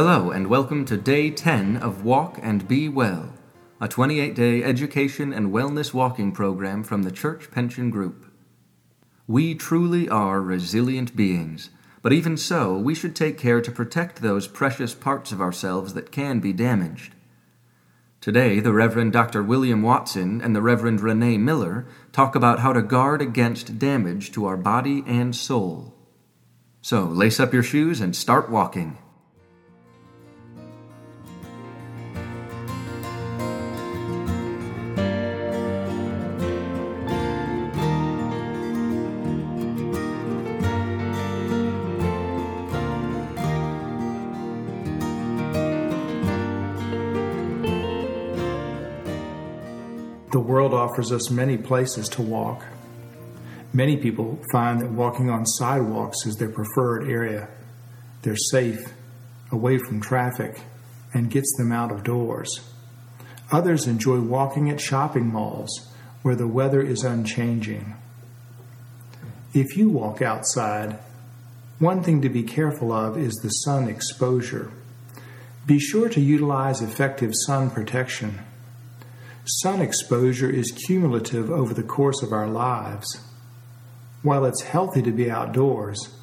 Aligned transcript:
Hello, 0.00 0.30
and 0.30 0.46
welcome 0.46 0.84
to 0.84 0.96
day 0.96 1.28
10 1.28 1.78
of 1.78 2.04
Walk 2.04 2.38
and 2.40 2.68
Be 2.68 2.88
Well, 2.88 3.32
a 3.80 3.88
28 3.88 4.32
day 4.32 4.62
education 4.62 5.32
and 5.32 5.52
wellness 5.52 5.92
walking 5.92 6.30
program 6.30 6.84
from 6.84 7.02
the 7.02 7.10
Church 7.10 7.50
Pension 7.50 7.90
Group. 7.90 8.26
We 9.26 9.56
truly 9.56 10.08
are 10.08 10.40
resilient 10.40 11.16
beings, 11.16 11.70
but 12.00 12.12
even 12.12 12.36
so, 12.36 12.78
we 12.78 12.94
should 12.94 13.16
take 13.16 13.38
care 13.38 13.60
to 13.60 13.72
protect 13.72 14.22
those 14.22 14.46
precious 14.46 14.94
parts 14.94 15.32
of 15.32 15.40
ourselves 15.40 15.94
that 15.94 16.12
can 16.12 16.38
be 16.38 16.52
damaged. 16.52 17.14
Today, 18.20 18.60
the 18.60 18.72
Reverend 18.72 19.12
Dr. 19.12 19.42
William 19.42 19.82
Watson 19.82 20.40
and 20.40 20.54
the 20.54 20.62
Reverend 20.62 21.00
Renee 21.00 21.38
Miller 21.38 21.88
talk 22.12 22.36
about 22.36 22.60
how 22.60 22.72
to 22.72 22.82
guard 22.82 23.20
against 23.20 23.80
damage 23.80 24.30
to 24.30 24.46
our 24.46 24.56
body 24.56 25.02
and 25.08 25.34
soul. 25.34 25.92
So, 26.80 27.02
lace 27.02 27.40
up 27.40 27.52
your 27.52 27.64
shoes 27.64 28.00
and 28.00 28.14
start 28.14 28.48
walking. 28.48 28.96
The 50.30 50.40
world 50.40 50.74
offers 50.74 51.10
us 51.10 51.30
many 51.30 51.56
places 51.56 52.06
to 52.10 52.22
walk. 52.22 52.62
Many 53.72 53.96
people 53.96 54.38
find 54.52 54.80
that 54.80 54.90
walking 54.90 55.30
on 55.30 55.46
sidewalks 55.46 56.26
is 56.26 56.36
their 56.36 56.50
preferred 56.50 57.08
area. 57.08 57.48
They're 58.20 58.36
safe, 58.36 58.92
away 59.50 59.78
from 59.78 60.02
traffic, 60.02 60.60
and 61.14 61.30
gets 61.30 61.56
them 61.56 61.72
out 61.72 61.90
of 61.90 62.04
doors. 62.04 62.60
Others 63.50 63.86
enjoy 63.86 64.20
walking 64.20 64.68
at 64.68 64.80
shopping 64.80 65.26
malls 65.32 65.88
where 66.20 66.36
the 66.36 66.48
weather 66.48 66.82
is 66.82 67.04
unchanging. 67.04 67.94
If 69.54 69.78
you 69.78 69.88
walk 69.88 70.20
outside, 70.20 70.98
one 71.78 72.02
thing 72.02 72.20
to 72.20 72.28
be 72.28 72.42
careful 72.42 72.92
of 72.92 73.16
is 73.16 73.34
the 73.36 73.48
sun 73.48 73.88
exposure. 73.88 74.70
Be 75.64 75.78
sure 75.78 76.10
to 76.10 76.20
utilize 76.20 76.82
effective 76.82 77.32
sun 77.46 77.70
protection. 77.70 78.40
Sun 79.50 79.80
exposure 79.80 80.50
is 80.50 80.72
cumulative 80.86 81.50
over 81.50 81.72
the 81.72 81.82
course 81.82 82.22
of 82.22 82.34
our 82.34 82.46
lives. 82.46 83.18
While 84.22 84.44
it's 84.44 84.60
healthy 84.60 85.00
to 85.00 85.10
be 85.10 85.30
outdoors, 85.30 86.14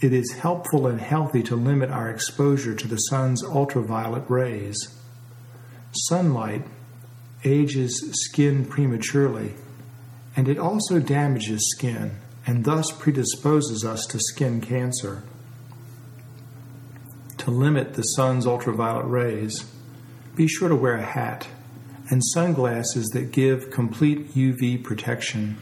it 0.00 0.12
is 0.12 0.38
helpful 0.38 0.86
and 0.86 1.00
healthy 1.00 1.42
to 1.42 1.56
limit 1.56 1.90
our 1.90 2.08
exposure 2.08 2.76
to 2.76 2.86
the 2.86 2.96
sun's 2.96 3.42
ultraviolet 3.42 4.22
rays. 4.28 4.96
Sunlight 5.90 6.68
ages 7.44 8.00
skin 8.12 8.64
prematurely, 8.64 9.54
and 10.36 10.48
it 10.48 10.56
also 10.56 11.00
damages 11.00 11.72
skin 11.76 12.12
and 12.46 12.64
thus 12.64 12.92
predisposes 12.92 13.84
us 13.84 14.06
to 14.06 14.20
skin 14.20 14.60
cancer. 14.60 15.24
To 17.38 17.50
limit 17.50 17.94
the 17.94 18.02
sun's 18.02 18.46
ultraviolet 18.46 19.06
rays, 19.06 19.68
be 20.36 20.46
sure 20.46 20.68
to 20.68 20.76
wear 20.76 20.94
a 20.94 21.02
hat 21.02 21.48
and 22.10 22.24
sunglasses 22.24 23.08
that 23.08 23.32
give 23.32 23.70
complete 23.70 24.34
UV 24.34 24.82
protection. 24.82 25.58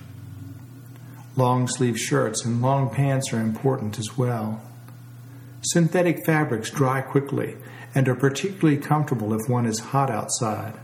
Long 1.36 1.68
sleeve 1.68 1.98
shirts 1.98 2.44
and 2.44 2.62
long 2.62 2.88
pants 2.88 3.32
are 3.32 3.40
important 3.40 3.98
as 3.98 4.16
well. 4.16 4.62
Synthetic 5.62 6.24
fabrics 6.24 6.70
dry 6.70 7.00
quickly 7.00 7.56
and 7.94 8.08
are 8.08 8.14
particularly 8.14 8.78
comfortable 8.78 9.34
if 9.34 9.48
one 9.48 9.66
is 9.66 9.80
hot 9.80 10.10
outside. 10.10 10.74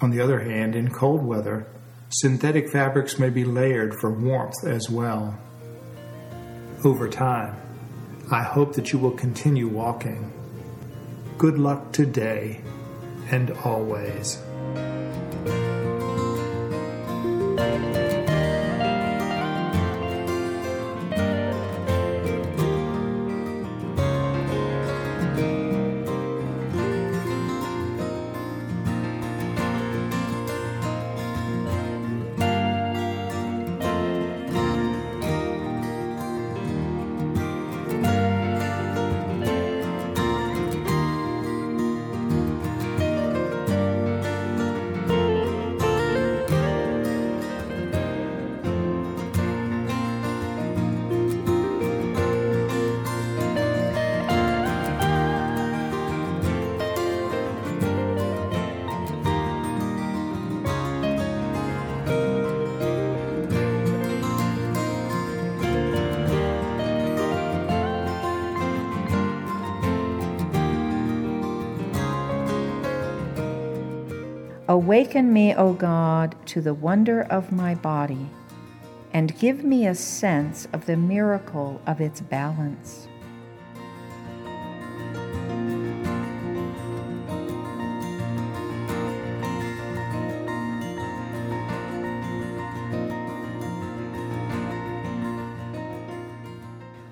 On 0.00 0.10
the 0.10 0.20
other 0.20 0.40
hand, 0.40 0.74
in 0.74 0.90
cold 0.90 1.22
weather, 1.22 1.66
synthetic 2.08 2.70
fabrics 2.70 3.18
may 3.18 3.28
be 3.28 3.44
layered 3.44 3.94
for 4.00 4.10
warmth 4.10 4.64
as 4.64 4.88
well. 4.88 5.38
Over 6.84 7.08
time, 7.08 7.56
I 8.30 8.42
hope 8.42 8.74
that 8.74 8.92
you 8.92 8.98
will 8.98 9.10
continue 9.10 9.68
walking. 9.68 10.32
Good 11.36 11.58
luck 11.58 11.92
today 11.92 12.62
and 13.30 13.50
always. 13.64 14.38
Awaken 74.70 75.32
me, 75.32 75.52
O 75.52 75.72
God, 75.72 76.36
to 76.46 76.60
the 76.60 76.74
wonder 76.74 77.22
of 77.22 77.50
my 77.50 77.74
body, 77.74 78.30
and 79.12 79.36
give 79.36 79.64
me 79.64 79.84
a 79.84 79.96
sense 79.96 80.68
of 80.72 80.86
the 80.86 80.96
miracle 80.96 81.80
of 81.88 82.00
its 82.00 82.20
balance. 82.20 83.08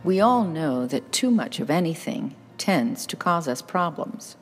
We 0.04 0.20
all 0.20 0.44
know 0.44 0.86
that 0.86 1.10
too 1.10 1.32
much 1.32 1.58
of 1.58 1.70
anything 1.70 2.36
tends 2.56 3.04
to 3.06 3.16
cause 3.16 3.48
us 3.48 3.62
problems. 3.62 4.36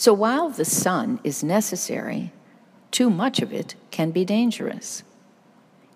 So 0.00 0.14
while 0.14 0.48
the 0.48 0.64
sun 0.64 1.20
is 1.24 1.44
necessary, 1.44 2.32
too 2.90 3.10
much 3.10 3.42
of 3.42 3.52
it 3.52 3.74
can 3.90 4.12
be 4.12 4.24
dangerous. 4.24 5.02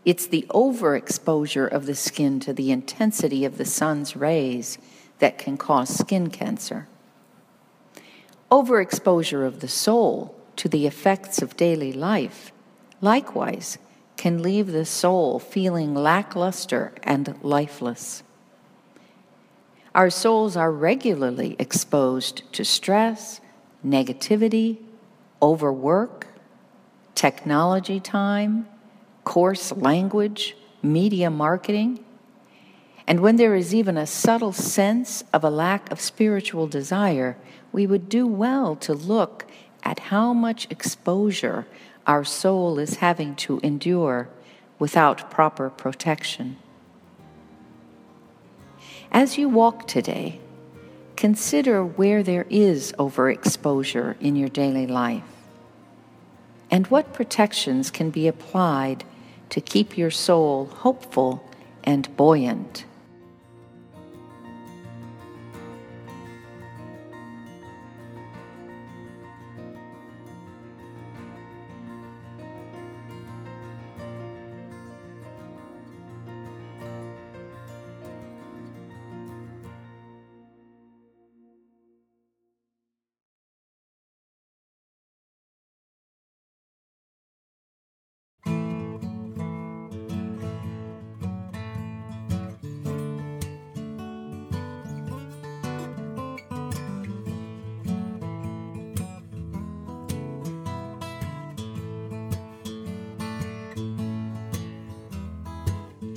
It's 0.04 0.26
the 0.26 0.44
overexposure 0.50 1.72
of 1.72 1.86
the 1.86 1.94
skin 1.94 2.38
to 2.40 2.52
the 2.52 2.70
intensity 2.70 3.46
of 3.46 3.56
the 3.56 3.64
sun's 3.64 4.14
rays 4.14 4.76
that 5.20 5.38
can 5.38 5.56
cause 5.56 5.88
skin 5.88 6.28
cancer. 6.28 6.86
Overexposure 8.50 9.46
of 9.46 9.60
the 9.60 9.68
soul 9.68 10.36
to 10.56 10.68
the 10.68 10.86
effects 10.86 11.40
of 11.40 11.56
daily 11.56 11.94
life, 11.94 12.52
likewise, 13.00 13.78
can 14.18 14.42
leave 14.42 14.66
the 14.66 14.84
soul 14.84 15.38
feeling 15.38 15.94
lackluster 15.94 16.92
and 17.04 17.38
lifeless. 17.42 18.22
Our 19.94 20.10
souls 20.10 20.58
are 20.58 20.70
regularly 20.70 21.56
exposed 21.58 22.42
to 22.52 22.66
stress, 22.66 23.40
negativity, 23.84 24.78
overwork, 25.42 26.26
technology 27.14 28.00
time, 28.00 28.66
coarse 29.24 29.72
language, 29.72 30.56
media 30.82 31.30
marketing. 31.30 32.04
And 33.06 33.20
when 33.20 33.36
there 33.36 33.54
is 33.54 33.74
even 33.74 33.96
a 33.96 34.06
subtle 34.06 34.52
sense 34.52 35.24
of 35.32 35.44
a 35.44 35.50
lack 35.50 35.90
of 35.90 36.00
spiritual 36.00 36.66
desire, 36.66 37.36
we 37.72 37.86
would 37.86 38.08
do 38.08 38.26
well 38.26 38.76
to 38.76 38.94
look 38.94 39.46
at 39.82 39.98
how 39.98 40.32
much 40.32 40.66
exposure 40.70 41.66
our 42.06 42.24
soul 42.24 42.78
is 42.78 42.96
having 42.96 43.34
to 43.36 43.60
endure 43.62 44.28
without 44.78 45.30
proper 45.30 45.70
protection. 45.70 46.56
As 49.12 49.38
you 49.38 49.48
walk 49.48 49.86
today, 49.86 50.40
consider 51.24 51.82
where 51.82 52.22
there 52.22 52.44
is 52.50 52.92
overexposure 52.98 54.14
in 54.20 54.36
your 54.36 54.50
daily 54.50 54.86
life 54.86 55.22
and 56.70 56.86
what 56.88 57.14
protections 57.14 57.90
can 57.90 58.10
be 58.10 58.28
applied 58.28 59.02
to 59.48 59.58
keep 59.58 59.96
your 59.96 60.10
soul 60.10 60.66
hopeful 60.66 61.42
and 61.82 62.14
buoyant. 62.14 62.84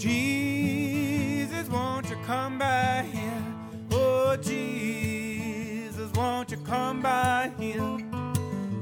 Jesus, 0.07 1.67
won't 1.67 2.09
you 2.09 2.15
come 2.25 2.57
by 2.57 3.05
here? 3.11 3.43
Oh, 3.91 4.37
Jesus, 4.41 6.09
won't 6.13 6.49
you 6.49 6.55
come 6.59 7.01
by 7.01 7.51
here? 7.59 7.97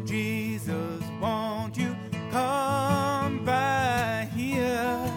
Jesus, 0.06 1.04
won't 1.20 1.76
you 1.78 1.96
come 2.30 3.44
by 3.44 4.30
here? 4.36 5.12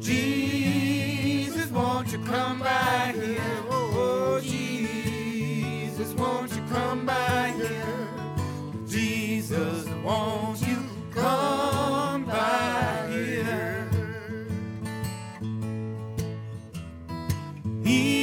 Jesus, 0.00 1.70
won't 1.70 2.12
you 2.12 2.18
come 2.20 2.60
by 2.60 3.12
here? 3.14 3.62
Oh, 3.68 4.40
Jesus, 4.42 6.14
won't 6.14 6.50
you 6.56 6.62
come 6.70 7.04
by 7.04 7.52
here? 7.58 8.08
Jesus, 8.86 9.86
won't 10.02 10.41
He 17.84 18.21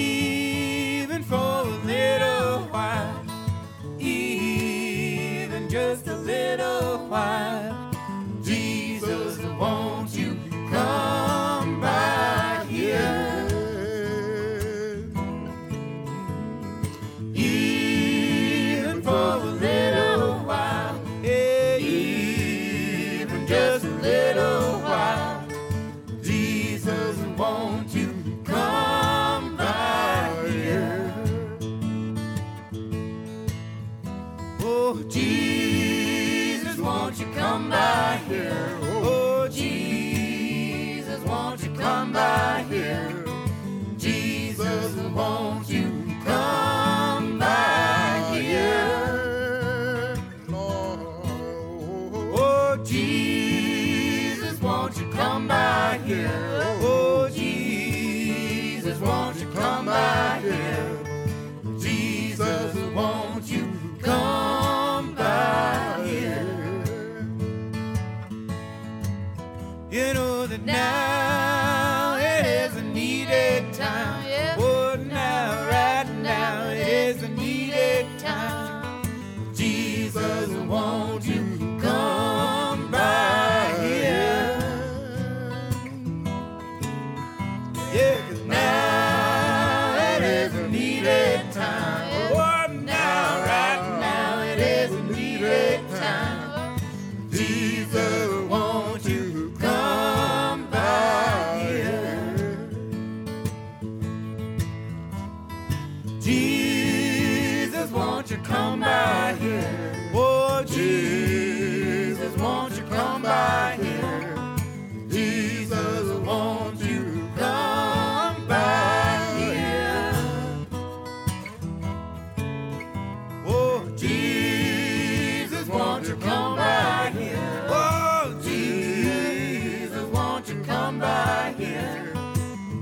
Oh, 126.09 126.11
you 126.11 126.17
come 126.21 126.55
by 126.55 127.11
here? 127.15 127.67
Oh, 127.69 128.41
Jesus, 128.41 130.03
won't 130.11 130.49
you 130.49 130.63
come 130.63 130.99
by 130.99 131.53
here? 131.55 132.13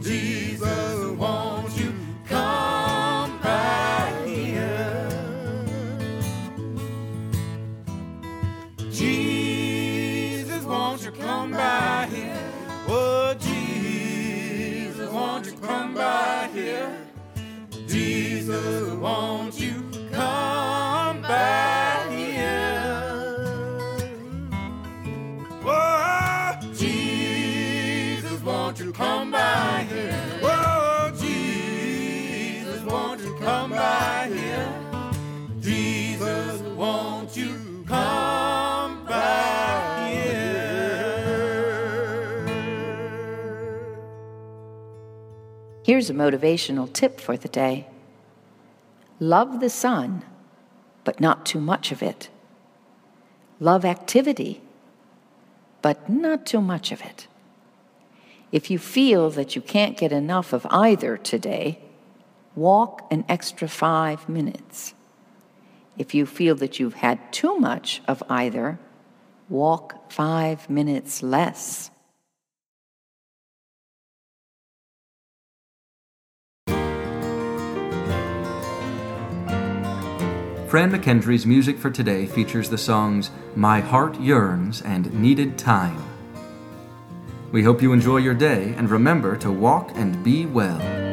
Jesus, 0.01 1.09
won't 1.17 1.77
you 1.77 1.93
come 2.25 3.37
by 3.39 4.13
here? 4.25 5.09
Jesus, 8.91 10.63
won't 10.63 11.03
you 11.03 11.11
come 11.11 11.51
by 11.51 12.07
here? 12.09 12.53
Oh, 12.87 13.35
Jesus, 13.37 15.09
won't 15.11 15.45
you 15.47 15.51
come 15.57 15.93
by 15.95 16.49
here? 16.53 16.97
Jesus, 17.87 18.93
won't 18.93 19.59
you 19.59 19.83
come 20.13 21.21
by 21.23 21.56
Here's 45.97 46.11
a 46.11 46.13
motivational 46.13 46.93
tip 46.93 47.19
for 47.19 47.35
the 47.37 47.47
day 47.47 47.87
Love 49.19 49.59
the 49.59 49.69
sun, 49.71 50.23
but 51.03 51.19
not 51.19 51.43
too 51.43 51.59
much 51.59 51.91
of 51.91 52.03
it. 52.03 52.29
Love 53.59 53.83
activity, 53.83 54.61
but 55.81 56.07
not 56.07 56.45
too 56.45 56.61
much 56.61 56.91
of 56.91 57.01
it. 57.01 57.25
If 58.51 58.69
you 58.69 58.77
feel 58.77 59.31
that 59.31 59.55
you 59.55 59.61
can't 59.63 59.97
get 59.97 60.11
enough 60.11 60.53
of 60.53 60.67
either 60.69 61.17
today, 61.17 61.79
walk 62.55 63.07
an 63.09 63.25
extra 63.27 63.67
five 63.67 64.29
minutes. 64.29 64.93
If 65.97 66.13
you 66.13 66.27
feel 66.27 66.53
that 66.57 66.79
you've 66.79 67.01
had 67.07 67.33
too 67.33 67.57
much 67.57 68.03
of 68.07 68.21
either, 68.29 68.77
walk 69.49 70.11
five 70.11 70.69
minutes 70.69 71.23
less. 71.23 71.89
Fran 80.67 80.91
McKendree's 80.91 81.45
music 81.45 81.77
for 81.77 81.89
today 81.89 82.25
features 82.25 82.69
the 82.69 82.77
songs 82.77 83.31
My 83.55 83.79
Heart 83.79 84.19
Yearns 84.19 84.81
and 84.81 85.13
Needed 85.13 85.57
Time. 85.57 86.03
We 87.53 87.63
hope 87.63 87.81
you 87.81 87.93
enjoy 87.93 88.17
your 88.17 88.33
day 88.33 88.73
and 88.75 88.89
remember 88.89 89.37
to 89.37 89.49
walk 89.49 89.91
and 89.95 90.21
be 90.25 90.45
well. 90.45 91.06